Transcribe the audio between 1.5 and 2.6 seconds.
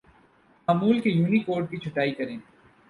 کی چھٹائی کریں